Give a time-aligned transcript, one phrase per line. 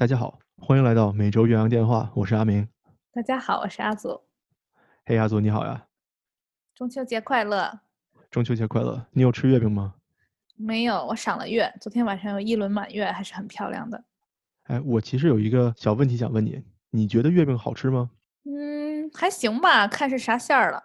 [0.00, 2.66] 大家好，欢迎来到每周岳阳电话，我是阿明。
[3.12, 4.18] 大家好，我是阿祖。
[5.04, 5.88] 嘿，阿祖你好呀！
[6.74, 7.80] 中秋节快乐！
[8.30, 9.06] 中秋节快乐！
[9.10, 9.96] 你有吃月饼吗？
[10.56, 14.02] 没有，我赏了月，昨天晚上有一轮满月，还是很漂亮的。
[14.68, 18.08] 哎，我其实有一个小问题想问你，你觉得月饼好吃吗？
[18.44, 20.82] 嗯，还行吧，看是啥馅儿了。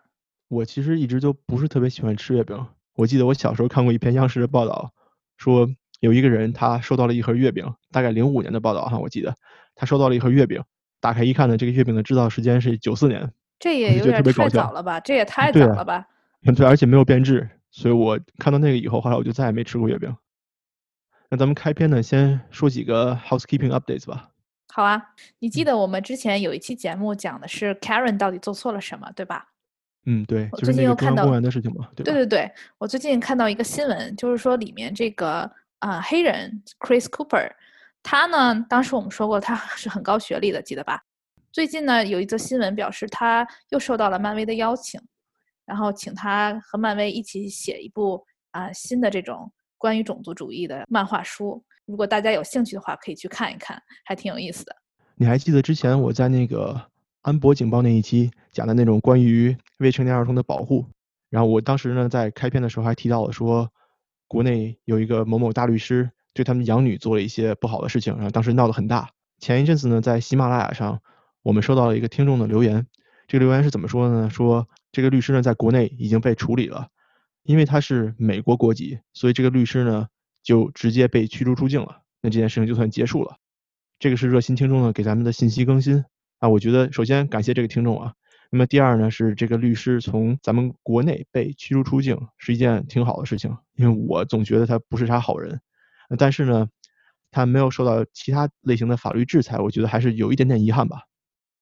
[0.50, 2.68] 我其实一直就不是特别喜欢吃月饼。
[2.96, 4.92] 我记得我小时候看过一篇央视的报道，
[5.38, 5.70] 说。
[6.06, 9.36] 有一个人，他收到了一盒月饼，大概零五年的报道哈，我记得
[9.74, 10.64] 他收到了一盒月饼，
[11.02, 15.00] 打开一看呢，这个月饼的制造时间是九四年，这也有点太早了吧？
[15.00, 16.08] 这也太早了吧？
[16.56, 20.16] 对，而且没有变质，所以我看到那个以后，后来我就再也没吃过月饼。
[21.30, 24.30] 那咱们开篇呢，先说几个 housekeeping updates 吧。
[24.72, 25.02] 好啊，
[25.40, 29.48] 你记得我们之前有一期节目讲的是 Karen 到底做错了什么，对吧？
[30.06, 35.52] 嗯，对，最近又看到公园的事情嘛，对对对对，我最近看到一个新闻，就是说里面这个。
[35.80, 37.52] 啊，黑人 Chris Cooper，
[38.02, 41.04] 他呢，当时我们说过他是很高学历的，记得吧？
[41.52, 45.00] 最近呢，有一则新闻表示他又受到了漫威的邀请，
[45.66, 51.64] 然后请他和漫威一起写一部啊新的这种关于种族主义的漫画书。
[51.86, 54.76] 如果大家有兴趣的话，可以去看一看，还挺有意思的。
[55.16, 56.82] 你还记得之前我在那个
[57.22, 60.86] 安博警报那一期讲的那种关于未成年儿童的保护？
[61.30, 63.70] 然后我当时呢，在开篇的时候还提到了说。
[64.28, 69.12] 国内有一个某某大律师对他们养女做了一些不好的事情，然后当时闹得很大。
[69.40, 71.02] 前一阵子呢，在喜马拉雅上，
[71.44, 72.88] 我们收到了一个听众的留言。
[73.28, 74.30] 这个留言是怎么说的呢？
[74.30, 76.88] 说这个律师呢，在国内已经被处理了，
[77.44, 80.08] 因为他是美国国籍，所以这个律师呢
[80.44, 82.02] 就直接被驱逐出境了。
[82.22, 83.38] 那这件事情就算结束了。
[84.00, 86.06] 这个是热心听众呢给咱们的信息更新
[86.40, 86.50] 啊。
[86.50, 88.14] 我觉得首先感谢这个听众啊。
[88.56, 93.54] 那么第二呢，是这个律师从咱们国内被驱逐出境，是一件挺好的事情。
[93.76, 95.60] 因为我总觉得他不是啥好人，
[96.18, 96.66] 但是呢，
[97.32, 101.02] 他没有受到其他类型的法律制裁，我觉得还是有一点点遗憾吧。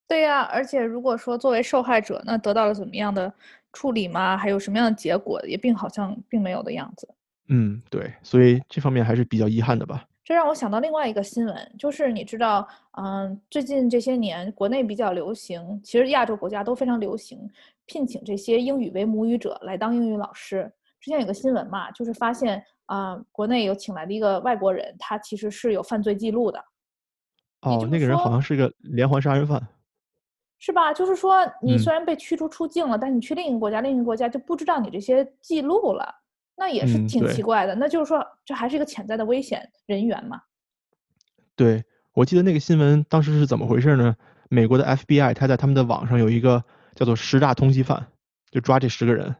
[0.07, 3.33] 对呀，而且如果说作为受害者，那得到了怎么样的
[3.71, 4.37] 处理吗？
[4.37, 7.09] 还有什么样的结果，也并好像并没有的样子。
[7.47, 10.05] 嗯，对，所以这方面还是比较遗憾的吧。
[10.23, 17.37] 这让我想到另外一个新闻，就是你知道，嗯，最近这些年国内比较流行，其实亚洲国家都非常流行
[17.85, 20.71] 聘请这些英语为母语者来当英语老师。
[21.01, 26.63] 之前有个新闻嘛，就是发现啊，国内有请来的一个外国人，他其实是有犯罪记录的。
[27.63, 29.61] 哦，那个人好像是个连环杀人犯，
[30.57, 30.93] 是吧？
[30.93, 36.22] 就是说，你虽然被驱逐出境了，但你去另一个国家，另一个国家就不知道你这些记录了。
[36.55, 40.41] 那也是挺奇怪的，那就是说，这还是一个潜在的危险人员嘛？
[41.55, 41.83] 对，
[42.13, 44.15] 我记得那个新闻当时是怎么回事呢？
[44.49, 46.63] 美国的 FBI 他在他们的网上有一个
[46.95, 48.07] 叫做十大通缉犯，
[48.51, 49.35] 就抓这十个人。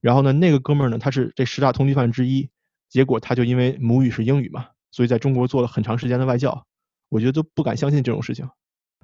[0.00, 2.50] 然后呢，那个哥们儿呢，他是这十大通缉犯之一，
[2.88, 6.66] 结果他就因为母语是英语嘛，所以在中国做了很长时间的外教。
[7.08, 8.48] 我觉得都不敢相信这种事情，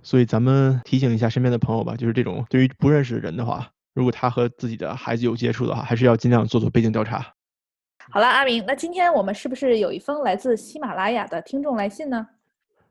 [0.02, 7.34] 所以咱们提醒一下身边的朋友吧，就是这种对于不认识的人的话，如果他和自己的孩子有接触的话，还是要尽量做做背景调查。
[8.10, 12.26] 好了，阿明，那今天我们是不是有一封来自喜马拉雅的听众来信呢？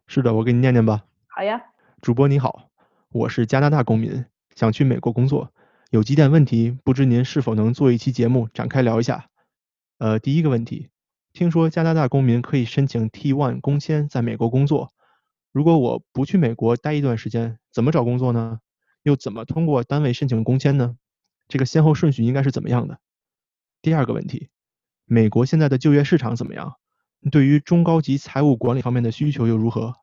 [0.05, 1.05] 是的，我给你念念吧。
[1.25, 1.59] 好呀，
[2.01, 2.69] 主播你好，
[3.09, 5.51] 我是加拿大公民，想去美国工作，
[5.89, 9.27] 有几点问题，不知您是否能做一期节目展开聊一下？
[9.97, 10.91] 呃，第一个问题，
[11.33, 14.91] 听说加拿大公民可以申请 T1 工签在美国工作，
[15.51, 18.59] 如果我不去美国待一段时间，怎么找工作呢？
[19.01, 20.95] 又怎么通过单位申请工签呢？
[21.47, 22.99] 这个先后顺序应该是怎么样的？
[23.81, 24.49] 第二个问题。
[25.09, 26.75] 美国现在的就业市场怎么样？
[27.31, 29.95] 对于中高级财务管理方面的需求又如何？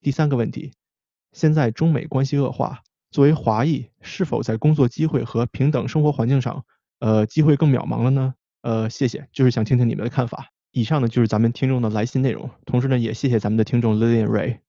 [0.00, 0.72] 第三个问题，
[1.32, 6.64] 现在中美关系恶化，作为华裔，是否在工作机会和平等生活环境上，
[7.00, 8.34] 呃，机会更渺茫了呢？
[8.60, 10.50] 呃，谢谢，就是想听听你们的看法。
[10.70, 14.60] 以上呢就是咱们听众的来信内容，同时呢也谢谢咱们的听众 Lilian Ray。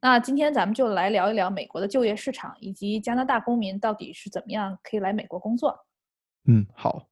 [0.00, 5.86] 那今天咱们就来聊一聊美国的就业市场，以及加拿大公民到底是怎么样可以来美国工作。
[6.46, 7.06] 嗯，好。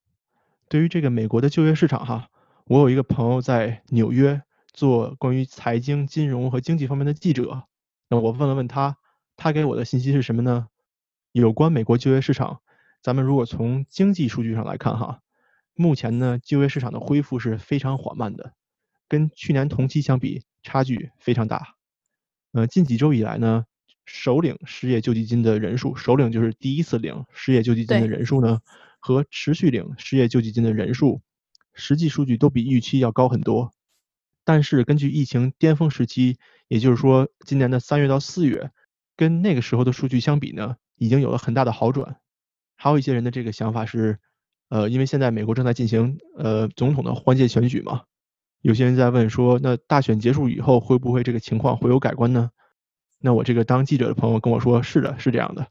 [0.69, 2.29] 对于这个美国的就业市场哈，
[2.65, 4.43] 我有一个朋友在纽约
[4.73, 7.65] 做关于财经、金融和经济方面的记者。
[8.09, 8.97] 那我问了问他，
[9.37, 10.69] 他给我的信息是什么呢？
[11.33, 12.61] 有关美国就业市场，
[13.01, 15.21] 咱们如果从经济数据上来看哈，
[15.75, 18.55] 目前呢就业市场的恢复是非常缓慢的，
[19.09, 21.77] 跟去年同期相比差距非常大。
[22.53, 23.67] 呃，近几周以来呢，
[24.05, 28.61] 首领失业救济金的人数，首领就是第一次领失业救济金的人数呢。
[29.07, 31.21] 和持续领失业救济金的人数，
[31.75, 33.73] 实际数据都比预期要高很多。
[34.43, 38.73] 但是根据疫情巅峰时期，也就是说今年的三月到四月，
[39.17, 42.17] 跟那个时候的数据相比呢，已经有了很大的好转。
[42.75, 44.19] 还有一些人的这个想法是，
[44.71, 48.03] 呃，因为现在美国正在进行呃总统的换届选举嘛，
[48.61, 52.51] 有些人在问说，那大选结束以后会不会这个情况会有改观呢？
[53.21, 55.69] 那我这个当记者的朋友跟我说，是的，是这样的。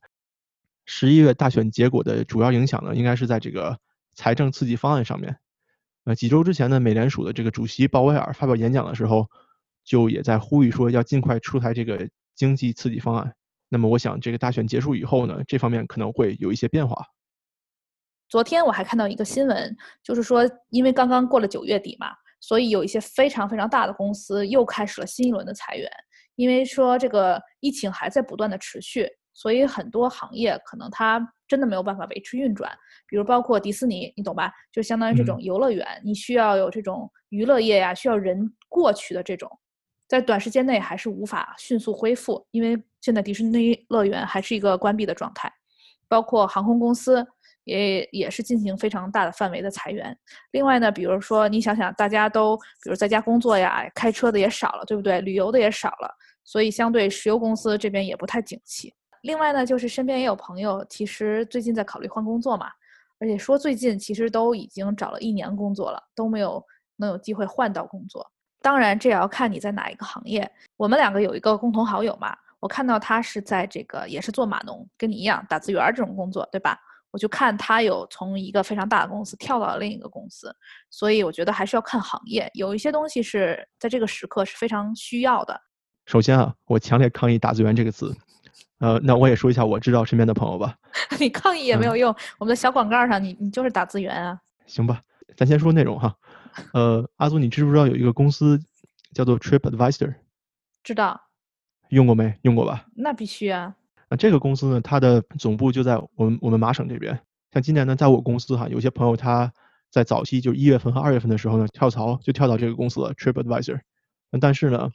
[0.85, 3.77] 十一月大选结果的主要影响呢，应该是在这个
[4.13, 5.37] 财政刺激方案上面。
[6.05, 9.27] 呃，几周之前呢，美联储的这个主席鲍威尔发表演讲的时候，
[9.83, 13.33] 就也在呼吁说要尽快出台这个经济刺激方案。
[13.69, 17.05] 那么我想，这个大选结束以后呢，这方面可能会有一些变化。
[18.29, 22.07] 昨天我还看到一个新闻，就是说，因为刚刚过了九月底嘛。
[22.41, 25.89] 所以有一些非常非常大的公司又开始了新一轮的裁员，
[26.35, 32.71] 因为说这个疫情还在不断的持续，所以很多行业可能它真的没有办法维持运转。
[33.05, 34.51] 比如包括迪士尼，你懂吧？
[34.71, 39.47] 就相当于这种游乐园，你需要有这种娱乐业呀，需要人过去的这种，
[40.07, 45.53] 在短时间内还是无法迅速恢复，因为现在迪士尼乐园还是一个关闭的状态，
[46.07, 47.23] 包括航空公司。
[47.65, 50.15] 也也是进行非常大的范围的裁员。
[50.51, 55.19] 另外呢，比如说你想想，大家都比如在家工作呀，开车的也少了，对不对？
[55.21, 58.93] 旅游的也少了，所以相对石油公司这边也不太景气。
[59.25, 62.67] 另外呢，就是身边也有朋友，其实最近在考虑换工作嘛，
[63.17, 66.63] 而且说最近其实都已经找了一年工作了，都没有
[66.97, 68.25] 能有机会换到工作。
[68.61, 70.49] 当然，这也要看你在哪一个行业。
[70.77, 76.79] 我们两个有一个共同好友嘛，我看到他是在这个也是做码农，跟你一样打字员这种工作，对吧？
[77.09, 80.55] 我就看他有从一个非常大的公司跳到了另一个公司，
[80.91, 85.59] 所以我觉得还是要看行业，有一些东西是在这个时刻是非常需要的。
[86.05, 88.15] 首先啊，我强烈抗议“打字员”这个词。
[88.79, 90.77] 呃，那我也说一下我知道身边的朋友吧。
[91.19, 94.39] 你抗议也没有用，我们的小广告上你你就是打字员啊。
[94.65, 95.01] 行吧，
[95.35, 96.15] 咱先说内容哈。
[96.73, 98.59] 呃，阿祖，你知不知道有一个公司
[99.13, 100.15] 叫做 Trip Advisor？
[100.83, 101.21] 知道。
[101.89, 102.37] 用过没？
[102.41, 102.85] 用过吧？
[102.95, 103.75] 那必须啊。
[104.09, 107.19] 那这个公司呢，它的总部就在我们我们麻省这边。
[107.51, 109.51] 像今年呢，在我公司哈，有些朋友他
[109.89, 113.79] 在早期就一月份和二月份的时候呢，跳槽就跳到这个公司了，TripAdvisor。
[114.41, 114.89] 但是呢，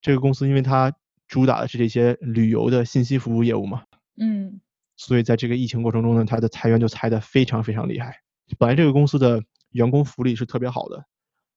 [0.00, 0.92] 这个公司因为它
[1.28, 3.84] 主打的是这些旅游的信息服务业务嘛，
[4.16, 4.60] 嗯，
[4.96, 8.20] 所以在这个疫情过程中呢，它的裁员就裁得非常非常厉害。
[8.58, 11.04] 本来这个公司的员工福利是特别好的，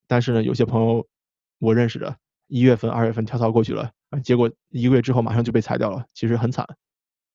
[0.08, 1.08] 但是呢，有些朋友
[1.58, 3.92] 我认识的，一月份、二月份跳槽过去了。
[4.10, 6.68] 啊，结果一个月之后马上就被裁掉了，其实很惨。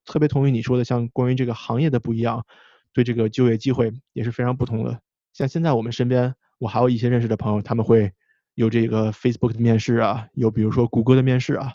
[0.04, 2.44] 特别同意你说的，像关于这个行业的不一样，
[2.92, 5.00] 对这个就业机会也是非常不同的。
[5.32, 8.12] 像现在我们身边，我还有一些认识的朋友，他们会
[8.54, 11.72] 有这个 Facebook 的面试啊，有比如说谷歌的面试啊，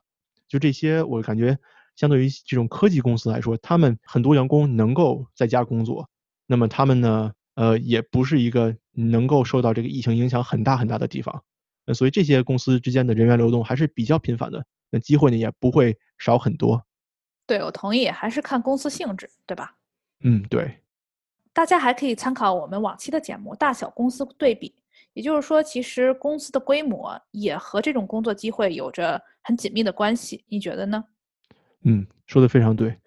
[0.51, 1.57] 就这些，我感觉
[1.95, 6.09] 相对于这种科技公司来说，他们很多员工能够在家工作，
[6.45, 11.41] 那么他们呢，呃，也不是一个能够受到这个疫情影响很大很大的地方。
[11.85, 14.65] 那，所以这些公司之间的人员流动还是比较频繁的。
[14.89, 16.85] 那机会呢也不会少很多。
[17.47, 19.77] 对，我同意，还是看公司性质，对吧？
[20.19, 20.79] 嗯，对。
[21.53, 24.67] 大家还可以参考我们往期的节目《大小公司对比》，
[25.13, 30.45] 也就是说，其实公司的规模也和这种工作机会有着很紧密的关系。
[30.47, 31.03] 你觉得呢？
[31.83, 32.97] 嗯，说的非常对。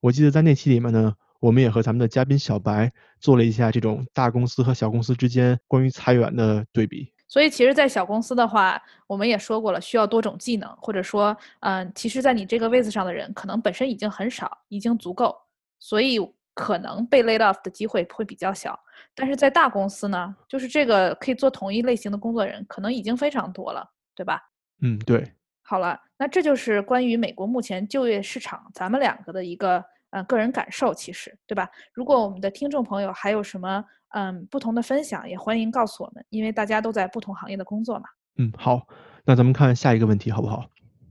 [0.00, 7.12] 我记得在那期里面呢，我们也和咱们的嘉宾小白做了一下这种大公司和小公司之间关于裁员的对比。
[7.28, 15.34] 所以，其实，在小公司的话，我们也说过了，需要多种技能，或者说，嗯，其实，在你这个位子上的人，可能本身已经很少，已经足够，
[15.78, 16.18] 所以
[16.54, 18.78] 可能被 laid off 的机会会比较小。
[19.14, 24.40] 但是在大公司呢，就是这个可以做同一类型的工作人，可能已经非常多了，对吧？
[24.80, 25.32] 嗯，对。
[25.62, 31.68] 好了，那这就是关于美国目前就业市场，咱们两个的一个呃个人感受，其实，对吧？
[31.94, 38.04] 如果我们的听众朋友还有什么，嗯，不同的分享也欢迎告诉我们，因为大家都在不同行业的工作嘛。
[38.36, 38.86] 嗯，好，
[39.24, 40.66] 那咱们看下一个问题好不好？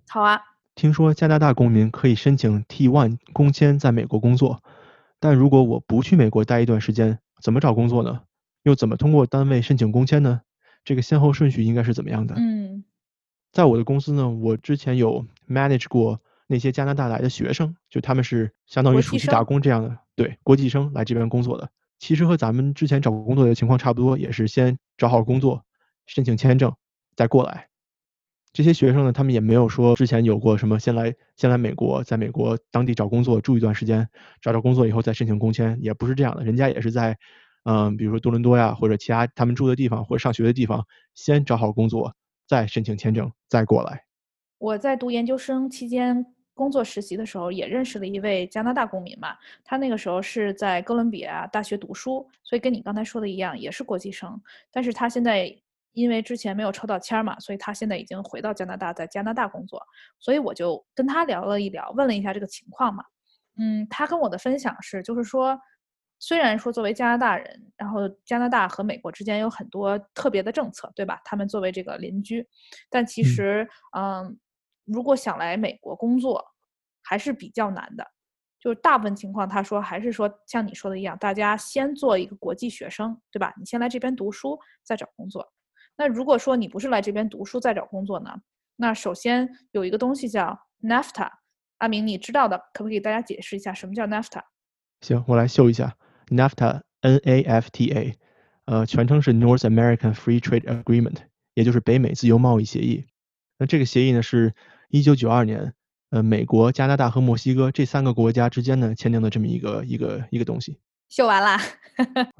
[0.10, 0.42] 好啊。
[0.76, 4.62] 听说加拿大公民可以申请 T1 工签在美国工作，
[5.22, 8.22] 但如果我不去美国待一段时间，怎么找工作呢？
[8.64, 10.42] 又怎么通过单位申请工签呢？
[10.84, 12.36] 这个先后顺序应该是怎么样的？
[12.38, 12.84] 嗯，
[13.52, 21.70] 在我的公司呢，我之前有 manage 过那些加拿大来的学生，就他们是相当于暑期打工这样的，对，国际生来这边工作的。
[22.00, 25.64] 其实和咱们之前找工作的情况差不多，也是先找好工作，
[26.08, 26.74] 申请签证，
[27.16, 27.68] 再过来。
[28.54, 34.08] 这些学生呢，他们也没有说之前有过什么先来先来美国，在美国当地找工作住一段时间，
[34.42, 36.44] 找到工作以后再申请工签，也不是这样的。
[36.44, 37.18] 人家也是在，
[37.64, 42.14] 嗯，比如说多伦多呀，或者其他他们住的地方或者上学的地方，先找好工作，
[42.48, 44.04] 再申请签证，再过来。
[44.58, 46.26] 我在读研究生期间。
[46.54, 54.40] 工作实习的时候也认识了一位加拿大公民嘛，他那个时候是在哥伦比亚大学读书，所以跟你刚才说的一样，也是国际生。
[54.70, 55.52] 但是他现在
[55.94, 59.82] 因为之前没有抽到签嘛，所以他现在已经回到加拿大，在加拿大工作。
[60.20, 63.04] 所以我就跟他聊了一聊，问了一下这个情况嘛。
[63.60, 65.60] 嗯，他跟我的分享是，就是说
[66.20, 71.20] 虽然说作为加拿大人，然后加拿大和美国之间有很多特别的政策，对吧？
[71.26, 72.48] 他们作为这个邻居，
[72.90, 73.68] 但其实，
[73.98, 74.40] 嗯，
[74.86, 76.46] 如果想来美国工作，
[77.04, 78.08] 还是比较难的。
[78.60, 83.52] 就是大部分情况，他说还是说像你说的一样，大家先做一个国际学生，对吧？
[83.58, 85.52] 你先来这边读书，再找工作。
[85.98, 88.42] 那如果说你不是来这边读书再找工作呢？
[88.76, 91.30] 那首先有一个东西叫 NAFTA，
[91.78, 94.42] 阿明你知道的，可不可以给大家解释一下什么叫 NAFTA？
[95.02, 95.96] 行，我来秀一下
[96.28, 98.18] NAFTA，N-A-F-T-A，
[98.66, 101.18] 呃，全称是 North American Free Trade Agreement，
[101.54, 103.06] 也就是北美自由贸易协议。
[103.58, 104.54] 那这个协议呢，是
[104.90, 105.74] 一九九二年。
[106.12, 110.78] 呃，美国、加拿大和墨西哥这三个国家之间呢签订的这么一个一个一个东西，
[111.14, 111.58] 秀完了，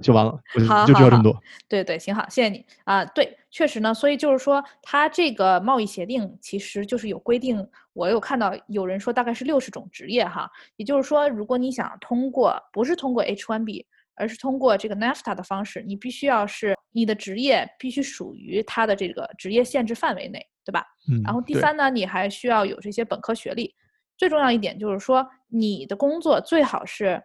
[0.02, 0.32] 秀完了，
[0.66, 1.38] 好，就知道这么多。
[1.68, 3.04] 对对，行好，谢谢你啊。
[3.04, 7.68] 对，确实呢，所以就是说，它这个贸易协定其实就是有规定。
[7.92, 13.86] 我有看到有人说大概是六十种职业哈，也就是说，如果你想通过不是通过 H1B，
[14.16, 20.48] 而是通过这个 NAFTA 的方式，你必须要是你的职业必须属于它的这个职业限制范围内。
[20.64, 20.86] 对吧？
[21.12, 21.22] 嗯。
[21.24, 23.76] 然后第三呢，你还需要有这些本科学历。
[24.16, 27.22] 最重要一点就是说，你的工作最好是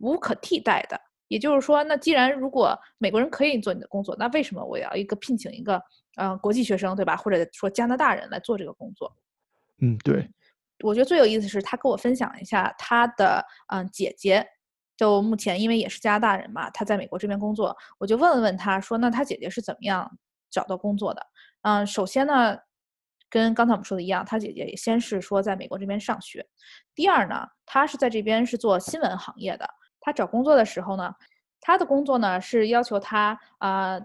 [0.00, 1.00] 无可替代的。
[1.28, 5.80] 也就是说，那既然如果美国人可以做你的工作，那为什么我要一个聘请一个
[6.16, 7.16] 呃国际学生，对吧？
[7.16, 9.14] 或者说加拿大人来做这个工作？
[9.80, 10.28] 嗯，对。
[10.82, 14.44] 我觉得最有意思是他跟我分享一下他的嗯姐姐，
[14.96, 20.10] 就目前因为也是加拿大人嘛，他在美国这边工作，我就问了问他说，那他姐姐是怎么样
[20.50, 21.26] 找到工作的？
[21.62, 22.58] 嗯，首先呢。
[23.32, 26.44] 跟刚才我们说的一样，他姐姐也先是说在美国这边上学，
[26.96, 29.64] 第二呢，他是在这边是做新闻行业的。
[30.00, 31.14] 他找工作的时候呢，
[31.60, 34.00] 他的工作呢是要求他啊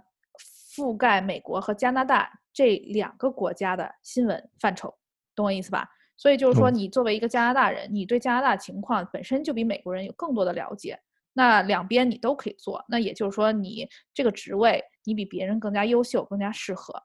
[0.76, 4.94] 覆盖美国和加拿大这两个国家的新闻范畴，
[5.36, 5.90] 懂我意思吧？
[6.18, 10.98] 所以就是说，你作为一个加拿大人，你对加拿大情况本身就比美国人有更多的了解，
[11.34, 12.84] 那两边你都可以做。
[12.88, 17.04] 那也就是说，你这个职位你比别人更加优秀，更加适合。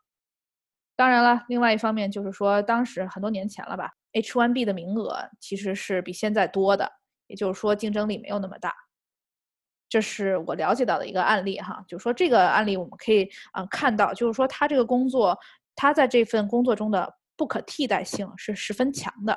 [0.95, 6.93] 当然了，另外一方面就是说，当时很多年前了吧，H1B 的名额其实是比现在多的，
[7.31, 8.75] 也就是说竞争力没有那么大。
[9.89, 15.37] 这是我了解到的一个案例哈，就是说这个案例我们可以啊看到，就是说他这个工作，
[15.75, 19.37] 他在这份工作中的不可替代性是十分强的。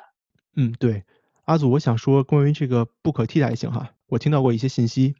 [0.56, 1.02] 嗯，对，
[1.46, 5.14] 阿祖，我想说关于这个不可替代性哈，我听到过一些信息，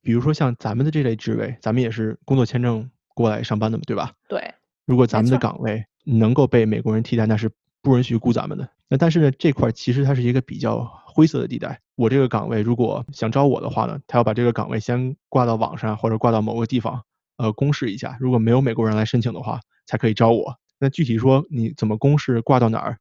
[0.00, 4.12] 比如说像咱们的这类职位，咱们也是工作签证过来上班的嘛，对吧？
[4.28, 4.54] 对。
[4.84, 7.50] 如果咱们的岗位能够被美国人替代，那是
[7.82, 8.68] 不允许雇咱们的。
[8.88, 11.80] 那但是呢，这块其实它是一个比较灰色的地带。
[11.96, 17.02] 我这个岗位如果想招我的话呢，他要把这个岗位先挂到网上或者挂到某个地方，
[17.38, 18.16] 呃，公示一下。
[18.20, 20.54] 如果没有美国人来申请的话，才可以招我。
[20.78, 22.98] 那具体说你怎么公示，挂到哪儿，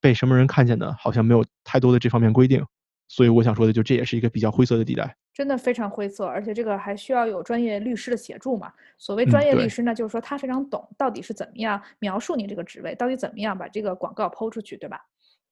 [0.00, 0.94] 被什么人看见呢？
[0.98, 2.64] 好像没有太多的这方面规定。
[3.06, 5.16] 所以我想说的就这也是一个比较灰色的地带。
[5.34, 8.72] 真的非常灰色，而且这个还需要有专业律师的协助嘛。
[8.98, 15.00] 所谓专业律师呢，就是说他非常懂到底是怎么样描述你这个职位，到底怎么样把这个广告抛出去，对吧？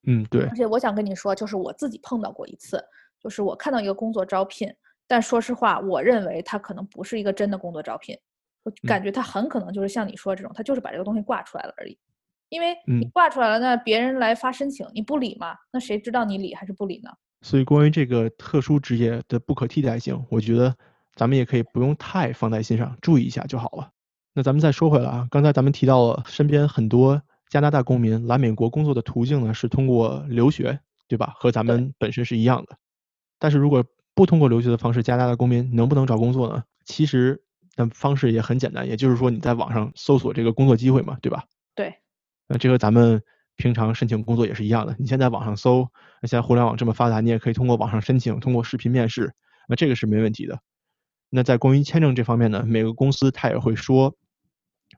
[0.06, 0.44] 嗯，对。
[0.44, 2.82] 而且我想跟你说，就是我自己碰到过一次，
[3.20, 4.72] 就是我看到一个工作招聘，
[5.06, 8.16] 但说实话，我认为它可能不是一个真的工作招聘，
[8.62, 11.98] 我感觉他很可能就是像你说这种，他就是把这个东西挂出来了而已。
[12.48, 15.54] 因为你挂出来了，那别人来发申请，你不理嘛？
[15.70, 17.10] 那谁知道你理还是不理呢？
[17.42, 20.74] 所以，关于这个特殊职业的不可替代性，我觉得
[21.14, 23.90] 咱们也可以不用太放在心上，注意一下就好了。
[24.32, 31.34] 那咱们再说回来啊，刚才咱们提到了身边很多加拿大公民来美国工作的途径呢，是通过留学，对吧？
[31.36, 32.76] 和咱们本身是一样的。
[33.38, 36.64] 但是如果不通过留学的方式，加拿大公民能不能找工作呢？
[36.84, 37.42] 其实
[37.76, 41.44] 的方式也很简单，也就是说你在网上搜索这个工作机会嘛，对吧？
[41.74, 41.94] 对。
[42.46, 43.22] 那这和咱们。
[43.60, 45.90] 平常申请工作也是一样的，你现在网上搜，
[46.22, 49.34] 那现在互联网这么发达，你也可以通过网上申请，通过视频面试，
[49.68, 50.60] 那这个是没问题的。
[51.28, 54.14] 那在关于签证这方面呢，每个公司他也会说，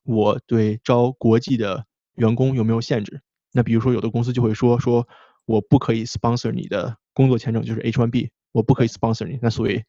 [0.05, 1.87] 我对招国际的
[2.21, 3.21] 员工有没有限制？
[3.53, 5.09] 那比如说有的公司就会说，说
[5.45, 9.83] 我不可以 sponsor 你的工作签证，就是 H1B，我不可以 sponsor 你，那所以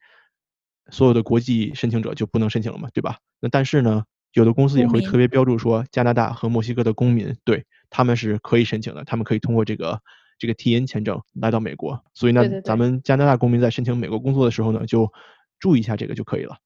[0.90, 3.18] 所有的国际申请者就不能申请了嘛，对吧？
[3.40, 4.04] 那但是呢？
[4.34, 10.00] 有的公司也会特别标注说，加拿大和墨西哥的公民，对他们是可以申请的，他们可以通过这个
[10.38, 12.02] 这个 T N 签证来到美国。
[12.14, 15.12] 所以呢，咱们加拿大公民在申请美国工作的时候呢，就
[15.60, 16.56] 注意一下这个就可以了。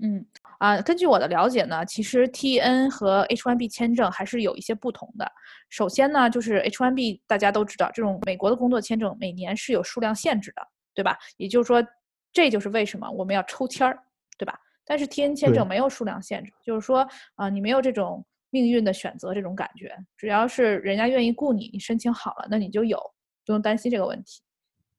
[0.00, 0.24] 嗯，
[0.60, 5.26] 啊，根据我的了解呢，其实 T N 和 H 1 B 签证还是有一些不同的。
[5.70, 10.60] 首先呢，就是 H 1 B 大家都知道，这种美国的工作签证每年是有数量限制的，
[10.92, 11.16] 对吧？
[11.38, 11.82] 也就是说，
[12.30, 13.98] 这就是为什么我们要抽签儿，
[14.36, 14.54] 对吧？
[14.84, 22.98] 但是 T N 签证没有数量限制，就是说啊，你没有这种命运的选择这种感觉，只要是人家愿意雇你，你申请好了，那你就有，
[23.46, 24.42] 不用担心这个问题。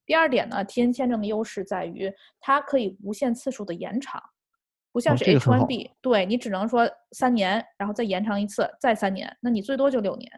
[0.08, 4.20] 第二点呢，T N 签证的优势在于它可以无限次数的延长，
[4.92, 10.30] 不像是 H 1 B，对你只能说三年，然后再延长一次，再三年，那你最多就六年。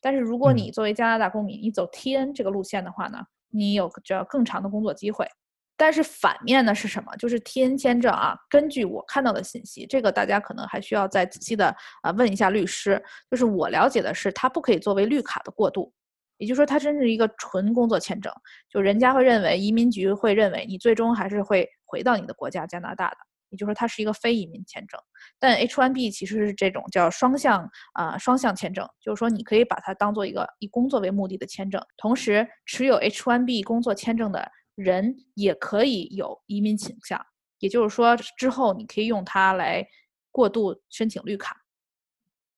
[0.00, 3.18] 但是如果你作为加拿大公民，你走 T N 这个路线的话呢，
[3.50, 5.26] 你有着更长的工作机会。
[5.74, 7.16] 但是反面呢是什么？
[7.16, 13.02] 就是 T N 签证啊，根据我看到的信息，这个大家可能还需要再仔细的啊问一下律师。
[13.30, 15.92] 就是我了解的是，它不可以作为绿卡的过渡，
[16.36, 18.32] 也就是说，它真是一个纯工作签证。
[18.68, 23.16] 就人家会认为，移民局会认为你最终还是会回到你的国家加拿大的。
[23.52, 25.00] 也就是说，它是一个非移民签证。
[25.38, 34.50] 但 H 1 B 其实是这种叫双向啊双向签证，就是说你可以把它当做一个以工作为目的的签证，同时持有 H 1 B 工作签证的。
[34.74, 37.20] 人也可以有移民倾向，
[37.58, 39.86] 也就是说，之后你可以用它来
[40.30, 41.54] 过渡申请绿卡，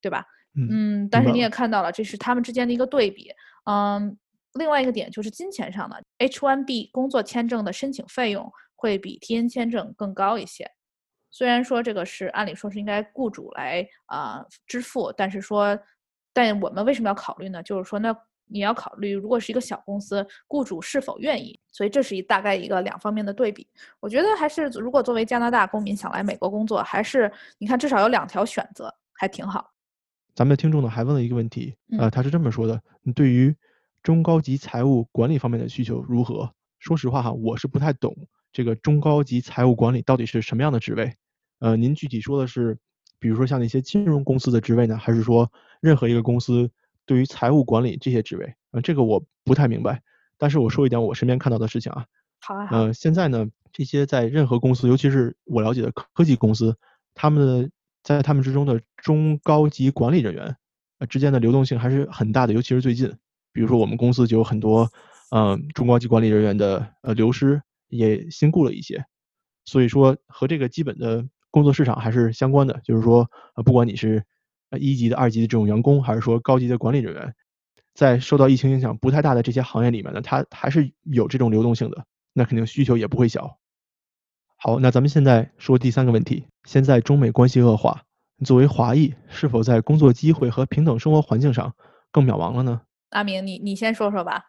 [0.00, 0.24] 对吧？
[0.54, 3.32] 嗯，但是你也看到了，这是他们之间的一个对比。
[3.68, 4.16] 嗯，
[4.52, 10.70] 另外一个点就是金钱上的，H1B 工作签证的申请费用会比 TN 签证更高一些。
[11.34, 15.76] 虽然说这个是按理说是应该雇主来啊支付，但是说，
[16.32, 17.60] 但我们为什么要考虑呢？
[17.64, 18.16] 就是说那。
[18.46, 23.66] 你要考虑，如果是一个小公司，雇主是否愿意，所以这是一大概一个两方面的对比。
[24.00, 29.72] 我觉得还是，如果作为加拿大公民想来美国工作，还是你看至少有两条选择，还挺好。
[30.34, 33.56] 咱们的听众呢还问了一个问题，呃，他是这么说的：你对于
[34.02, 36.52] 中高级财务管理方面的需求如何？
[36.78, 38.14] 说实话哈，我是不太懂
[38.52, 41.16] 这个中高级财务管理到底是什么样的职位。
[41.64, 42.76] 呃，您具体说的是，
[43.18, 46.70] 比如说像那些金融公司的职位呢，还是说任何一个公司？
[47.06, 50.02] 对于财务管理这些职位，呃，这个我不太明白。
[50.36, 52.04] 但是我说一点我身边看到的事情啊。
[52.40, 52.68] 好啊。
[52.70, 56.76] 呃，现在呢，这些在任何公司，尤其是我了解的科技公司，
[57.14, 57.70] 他们的
[58.02, 60.54] 在他们之中的中高级管理人员，
[60.98, 62.52] 呃，之间的流动性还是很大的。
[62.52, 63.10] 尤其是最近，
[63.54, 64.86] 比如说我们公司就有很多，
[65.30, 69.02] 嗯，中高级管理人员的呃流失，也新雇了一些。
[69.66, 72.80] 所以说和这个基本的工作市场还是相关的。
[72.82, 74.24] 就是说，呃，不管你是。
[74.80, 77.32] 一级的、二级的这种员工，还是说高级的管理人员，
[77.94, 83.56] 在受到疫情影响不太大的这些行业里面呢，它还是有这种流动性的，那肯定需求也不会小。
[84.56, 88.02] 好，那咱们现在说第三个问题：现在中美关系恶化，
[88.44, 91.72] 作为华裔，是否在工作机会和平等生活环境上
[92.10, 92.80] 更渺茫了呢？
[93.10, 94.42] 阿明，你你先说说吧，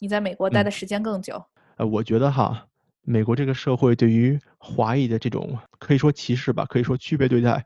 [0.00, 1.40] 你在美国待的时间更久。
[1.76, 2.66] 呃，我觉得哈，
[3.02, 5.56] 美国这个社会对于华裔的这种
[5.88, 7.64] 可以说歧视吧，可以说区别对待。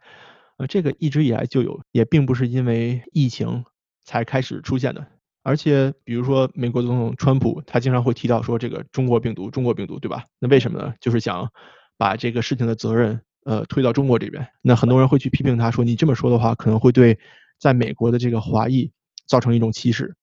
[0.59, 3.65] 呃，这个一直以来就有，也并不是因为疫情
[4.05, 5.05] 才开始出现的。
[5.43, 10.25] 而且，比如说美国总统川普，他经常会提到说这个中国病毒，中国病毒，对吧？
[10.39, 10.95] 那为什么呢？
[11.01, 11.51] 就是想
[11.99, 14.47] 把这个事情的责任，呃，推到中国这边。
[14.63, 17.19] 那很多人会去批评他说，你这么说的话，可能会对
[17.59, 18.93] 在美国的这个华裔
[19.27, 20.15] 造成一种歧视。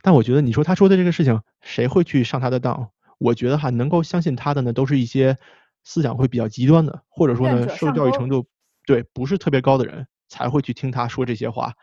[0.00, 2.90] 但我觉得你说他说的这个事情，谁会去上他的当？
[3.18, 5.38] 我觉得哈，能够相信他的呢，都是一些
[5.84, 8.46] 思想会比较极端的，或者说呢，受教育程度。
[8.86, 11.74] 对，不是特别高的人才会去听他说这些话，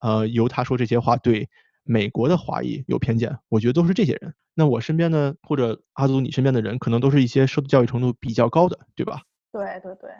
[0.00, 1.48] 呃，由他说这些话对
[1.84, 4.34] 美国的华裔有偏见，我觉得都是这些人。
[4.52, 9.22] 那我身边呢，或者阿祖你身边的人，可能都是一些受教育程度比较高的，对吧？
[9.50, 10.10] 对对对。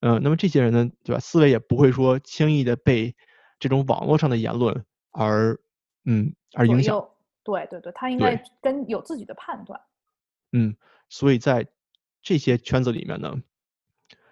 [0.00, 1.18] 嗯，那么这些人呢，对吧？
[1.18, 3.16] 思维也不会说轻易的被
[3.58, 5.58] 这种网络上的言论而
[6.04, 7.02] 嗯而影响。
[7.42, 9.80] 对对对，他应该跟有自己的判断。
[10.52, 10.76] 嗯，
[11.08, 11.66] 所以在
[12.22, 13.36] 这些圈子里面呢。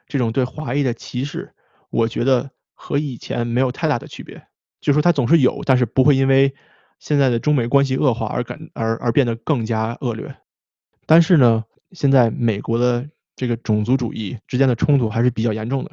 [0.06, 1.52] 这种对华裔的歧视，
[1.90, 4.46] 我觉得和以前没有太大的区别，
[4.80, 6.54] 就是说它总是有，但是不会因为
[6.98, 10.34] 现在的中美关系恶化而感而而变得更加恶劣。
[11.04, 15.90] 但是呢，现在美国的这个种族主义之间的冲突还是比较严重的，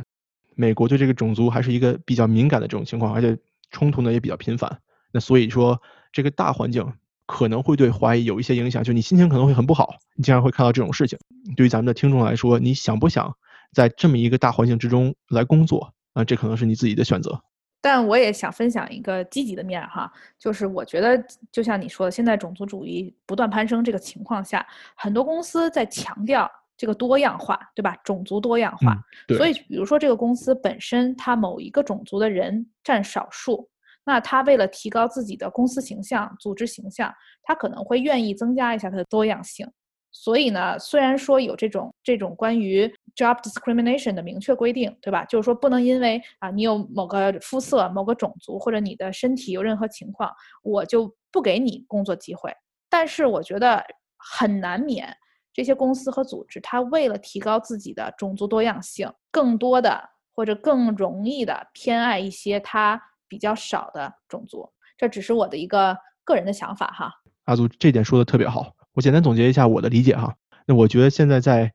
[0.56, 3.38] 美国对这个种族还是一个比较敏感的这种情况，而且
[3.72, 4.80] 冲突呢也比较频繁。
[5.12, 5.82] 那所以说，
[6.14, 6.94] 这个大环境
[7.26, 11.18] 可能会对怀疑有一些影响，就你心情可能会很不好，你经常会看到这种事情。
[11.56, 13.36] 对于咱们的听众来说，你想不想？
[13.74, 17.42] 在这么一个大环境之中来工作啊，这可能是你自己的选择。
[17.82, 27.96] 但我也想分享一个积极的面哈，就是我觉得就像你说的，现在种族主义不断攀升这个情况下，很多公司在强调这个多样化，对吧？
[28.04, 28.98] 种族多样化。
[29.38, 33.70] 所以，比如说这个公司本身它某一个种族的人占少数，
[34.06, 37.14] 那他为了提高自己的公司形象、组织形象，
[37.44, 39.68] 他可能会愿意增加一下它的多样性。
[40.12, 42.88] 所以呢，虽然说有这种这种关于
[43.18, 45.26] job discrimination 的明确规定，对吧？
[45.26, 50.32] 就是说不能因为啊你有某个肤色、某个种族或者你的身体有任何情况，
[50.64, 52.50] 我就不给你工作机会。
[52.90, 53.84] 但是我觉得
[54.18, 55.14] 很难免，
[55.52, 60.02] 这些公司和组织，它为了提高自己的种族多样性，更多的
[60.34, 64.70] 或者更容易的偏爱一些它比较少的种族。
[64.98, 67.12] 这只是我的一个个人的想法哈。
[67.46, 68.74] 阿祖这点说的特别好。
[68.94, 70.34] 我简单总结一下我的理解哈，
[70.66, 71.74] 那我觉得现在在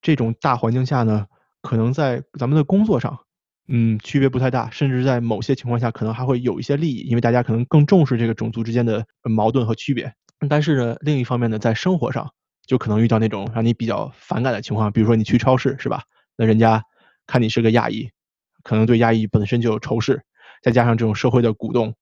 [0.00, 1.26] 这种大环境下呢，
[1.60, 3.18] 可能在咱们的工作上，
[3.66, 10.14] 嗯，区别不太大，甚至在某些情况下可能还会有一些利益，因为大家可能更重视这个种族之间的矛盾和区别。
[10.48, 12.32] 但是呢，另一方面呢，在生活上
[12.64, 16.04] 就可能遇到那种让你比较反感的情况，比如说你去超市是吧？
[16.36, 16.84] 那人家
[17.26, 18.08] 看你是个亚裔，
[18.62, 20.24] 可能对亚裔本身就有仇视，
[20.62, 21.94] 再加上这种社会的鼓动。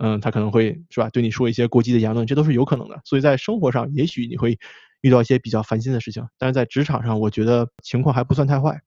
[0.00, 3.00] 嗯，他可能会是吧，对你说一些过激的言论，这都是有可能的。
[3.04, 4.56] 所以在生活上，也许你会
[5.00, 8.80] 遇到一些比较烦心的事情，但是在职场上，我觉得情况还不算太坏。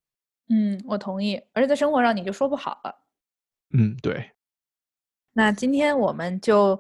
[0.48, 1.36] 嗯，我同意。
[1.52, 2.96] 而且在生活上，你就说不好了。
[3.74, 4.32] 嗯，对。
[5.34, 6.80] 那今天我们就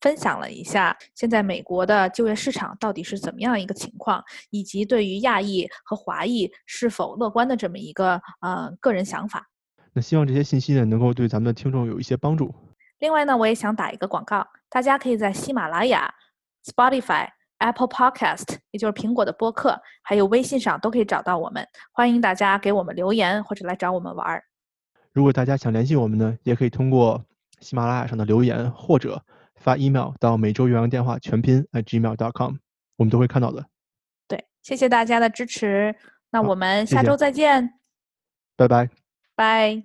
[0.00, 9.48] 分享了一下现在美国的就业市场到底是怎么样一个情况，以及对于亚裔和华裔是否乐观的这么一个呃个人想法。
[9.94, 12.52] 那希望这些信息呢，能够对咱们的听众有一些帮助。
[12.98, 16.12] 另外呢，我也想打一个广告，大家可以在喜马拉雅、
[16.64, 17.28] Spotify、
[17.58, 21.66] Apple Podcast，也就是苹果的播客，还有微信上都可以找到我们。
[21.92, 24.44] 欢迎大家给我们留言或者来找我们玩儿。
[25.12, 27.24] 如果大家想联系我们呢，也可以通过
[27.60, 29.22] 喜马拉雅上的留言或者
[29.54, 32.54] 发 email 到每周原阳电话全拼 @gmail.com，
[32.96, 33.64] 我们都会看到的。
[34.26, 35.94] 对，谢谢大家的支持，
[36.30, 37.74] 那我们下周再见。
[38.56, 39.03] 拜拜。
[39.36, 39.84] 拜。